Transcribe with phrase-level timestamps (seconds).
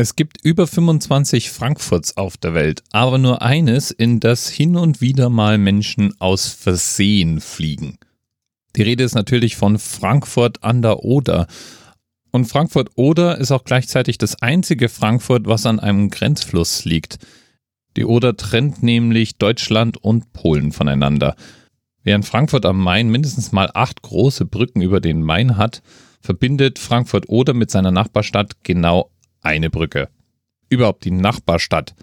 [0.00, 5.00] Es gibt über 25 Frankfurts auf der Welt, aber nur eines, in das hin und
[5.00, 7.98] wieder mal Menschen aus Versehen fliegen.
[8.76, 11.48] Die Rede ist natürlich von Frankfurt an der Oder.
[12.30, 17.18] Und Frankfurt Oder ist auch gleichzeitig das einzige Frankfurt, was an einem Grenzfluss liegt.
[17.96, 21.34] Die Oder trennt nämlich Deutschland und Polen voneinander.
[22.04, 25.82] Während Frankfurt am Main mindestens mal acht große Brücken über den Main hat,
[26.20, 29.10] verbindet Frankfurt Oder mit seiner Nachbarstadt genau
[29.48, 30.08] eine Brücke.
[30.68, 31.94] Überhaupt die Nachbarstadt.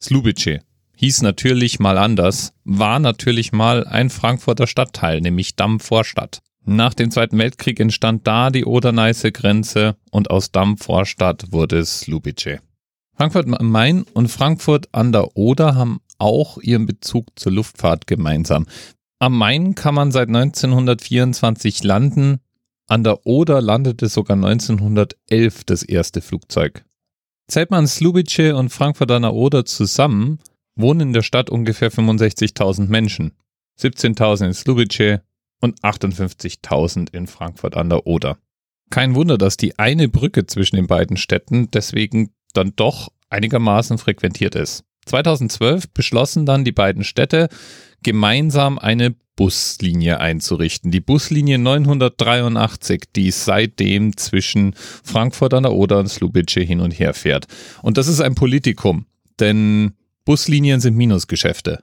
[0.00, 0.60] Slubice
[0.96, 6.42] hieß natürlich mal anders, war natürlich mal ein Frankfurter Stadtteil, nämlich Damm-Vorstadt.
[6.64, 12.60] Nach dem Zweiten Weltkrieg entstand da die Oder-Neiße-Grenze und aus Damm-Vorstadt wurde Slubice.
[13.16, 18.66] Frankfurt am Main und Frankfurt an der Oder haben auch ihren Bezug zur Luftfahrt gemeinsam.
[19.18, 22.40] Am Main kann man seit 1924 landen,
[22.88, 26.84] an der Oder landete sogar 1911 das erste Flugzeug.
[27.48, 30.38] Zählt man Slubice und Frankfurt an der Oder zusammen,
[30.74, 33.32] wohnen in der Stadt ungefähr 65.000 Menschen.
[33.80, 35.20] 17.000 in Slubice
[35.60, 38.38] und 58.000 in Frankfurt an der Oder.
[38.90, 44.54] Kein Wunder, dass die eine Brücke zwischen den beiden Städten deswegen dann doch einigermaßen frequentiert
[44.54, 44.84] ist.
[45.06, 47.48] 2012 beschlossen dann die beiden Städte,
[48.02, 50.90] gemeinsam eine Buslinie einzurichten.
[50.90, 57.14] Die Buslinie 983, die seitdem zwischen Frankfurt an der Oder und Slubice hin und her
[57.14, 57.46] fährt.
[57.82, 59.06] Und das ist ein Politikum,
[59.40, 59.94] denn
[60.24, 61.82] Buslinien sind Minusgeschäfte.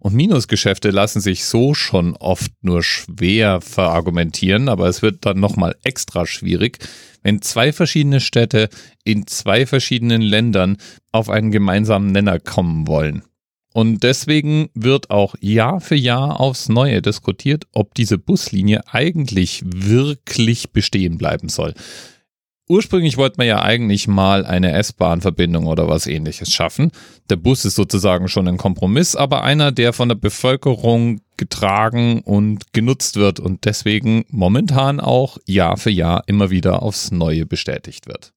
[0.00, 5.76] Und Minusgeschäfte lassen sich so schon oft nur schwer verargumentieren, aber es wird dann nochmal
[5.84, 6.78] extra schwierig,
[7.22, 8.70] wenn zwei verschiedene Städte
[9.04, 10.78] in zwei verschiedenen Ländern
[11.12, 13.24] auf einen gemeinsamen Nenner kommen wollen.
[13.72, 20.72] Und deswegen wird auch Jahr für Jahr aufs Neue diskutiert, ob diese Buslinie eigentlich wirklich
[20.72, 21.74] bestehen bleiben soll.
[22.68, 26.92] Ursprünglich wollte man ja eigentlich mal eine S-Bahn-Verbindung oder was ähnliches schaffen.
[27.28, 32.72] Der Bus ist sozusagen schon ein Kompromiss, aber einer, der von der Bevölkerung getragen und
[32.72, 38.32] genutzt wird und deswegen momentan auch Jahr für Jahr immer wieder aufs Neue bestätigt wird.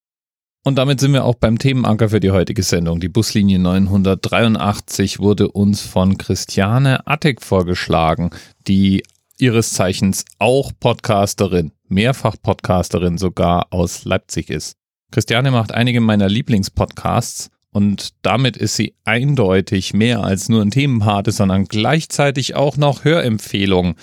[0.65, 3.01] Und damit sind wir auch beim Themenanker für die heutige Sendung.
[3.01, 8.29] Die Buslinie 983 wurde uns von Christiane Attig vorgeschlagen,
[8.65, 9.03] die
[9.37, 14.77] ihres Zeichens auch Podcasterin, mehrfach Podcasterin sogar aus Leipzig ist.
[15.11, 21.33] Christiane macht einige meiner Lieblingspodcasts und damit ist sie eindeutig mehr als nur ein Themenpate,
[21.33, 23.95] sondern gleichzeitig auch noch Hörempfehlungen.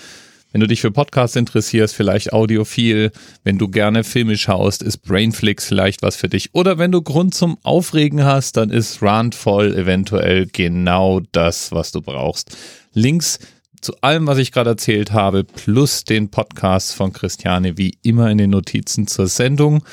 [0.51, 3.11] Wenn du dich für Podcasts interessierst, vielleicht audiophil,
[3.43, 6.53] wenn du gerne Filme schaust, ist Brainflix vielleicht was für dich.
[6.53, 12.01] Oder wenn du Grund zum Aufregen hast, dann ist Randvoll eventuell genau das, was du
[12.01, 12.57] brauchst.
[12.93, 13.39] Links
[13.81, 18.37] zu allem, was ich gerade erzählt habe, plus den Podcast von Christiane, wie immer in
[18.37, 19.83] den Notizen zur Sendung.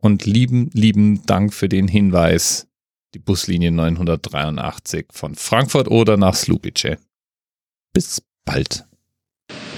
[0.00, 2.66] Und lieben, lieben Dank für den Hinweis.
[3.14, 6.98] Die Buslinie 983 von Frankfurt oder nach Slubice.
[7.92, 8.87] Bis bald.